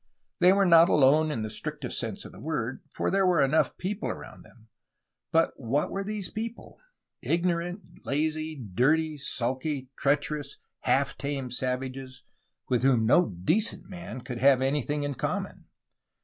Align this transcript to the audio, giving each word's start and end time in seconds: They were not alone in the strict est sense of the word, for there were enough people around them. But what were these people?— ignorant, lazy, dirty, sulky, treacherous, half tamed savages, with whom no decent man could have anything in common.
They 0.39 0.51
were 0.51 0.65
not 0.65 0.89
alone 0.89 1.29
in 1.29 1.43
the 1.43 1.51
strict 1.51 1.85
est 1.85 1.95
sense 1.95 2.25
of 2.25 2.31
the 2.31 2.39
word, 2.39 2.81
for 2.91 3.11
there 3.11 3.23
were 3.27 3.39
enough 3.43 3.77
people 3.77 4.09
around 4.09 4.41
them. 4.41 4.67
But 5.31 5.53
what 5.57 5.91
were 5.91 6.03
these 6.03 6.31
people?— 6.31 6.79
ignorant, 7.21 7.83
lazy, 8.03 8.55
dirty, 8.55 9.19
sulky, 9.19 9.89
treacherous, 9.95 10.57
half 10.79 11.19
tamed 11.19 11.53
savages, 11.53 12.23
with 12.67 12.81
whom 12.81 13.05
no 13.05 13.27
decent 13.29 13.87
man 13.91 14.21
could 14.21 14.39
have 14.39 14.59
anything 14.59 15.03
in 15.03 15.13
common. 15.13 15.65